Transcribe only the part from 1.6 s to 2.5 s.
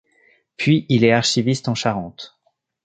en Charente.